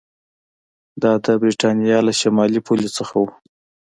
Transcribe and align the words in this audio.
دا 1.01 1.11
د 1.23 1.27
برېټانیا 1.41 1.97
له 2.07 2.13
شمالي 2.21 2.59
پولې 2.67 2.89
څخه 2.97 3.13
و 3.21 3.25